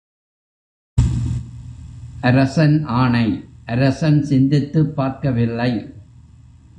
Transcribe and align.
அரசன் 2.21 2.85
ஆணை 2.85 3.45
அரசன் 3.65 4.23
சிந்தித்துப் 4.23 4.95
பார்க்கவில்லை. 4.95 5.93